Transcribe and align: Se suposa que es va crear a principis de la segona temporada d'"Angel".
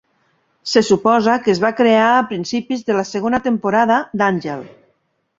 Se 0.69 0.81
suposa 0.85 1.35
que 1.47 1.51
es 1.53 1.59
va 1.65 1.69
crear 1.81 2.07
a 2.13 2.23
principis 2.31 2.81
de 2.87 2.95
la 2.95 3.03
segona 3.09 3.41
temporada 3.49 3.99
d'"Angel". 4.23 4.65